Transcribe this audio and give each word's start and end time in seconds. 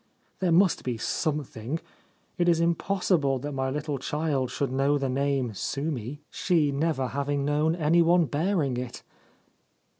There 0.39 0.51
must 0.51 0.83
be 0.83 0.97
something: 0.97 1.79
it 2.35 2.49
is 2.49 2.59
impossible 2.59 3.37
that 3.37 3.51
my 3.51 3.69
little 3.69 3.99
child 3.99 4.49
should 4.49 4.71
know 4.71 4.97
the 4.97 5.09
name" 5.09 5.53
Sumi," 5.53 6.23
she 6.31 6.71
never 6.71 7.09
having 7.09 7.45
known 7.45 7.75
any 7.75 8.01
one 8.01 8.25
bearing 8.25 8.77
it.' 8.77 9.03